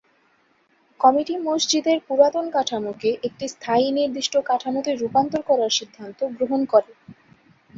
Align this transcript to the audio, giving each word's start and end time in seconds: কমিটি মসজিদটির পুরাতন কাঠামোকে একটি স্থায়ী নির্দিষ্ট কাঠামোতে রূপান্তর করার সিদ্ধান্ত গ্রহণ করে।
কমিটি 0.99 1.33
মসজিদটির 1.45 1.99
পুরাতন 2.07 2.45
কাঠামোকে 2.49 3.09
একটি 3.23 3.45
স্থায়ী 3.47 3.87
নির্দিষ্ট 3.91 4.33
কাঠামোতে 4.49 4.91
রূপান্তর 4.93 5.41
করার 5.49 5.71
সিদ্ধান্ত 5.79 6.19
গ্রহণ 6.35 6.61
করে। 6.65 6.91